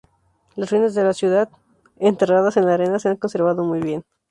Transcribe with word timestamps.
Las 0.55 0.71
ruinas 0.71 0.95
de 0.95 1.03
la 1.03 1.13
ciudad, 1.13 1.47
enterradas 1.99 2.57
en 2.57 2.65
la 2.65 2.73
arena, 2.73 2.97
se 2.97 3.07
han 3.09 3.17
conservado 3.17 3.63
muy 3.63 3.81
bien. 3.81 4.01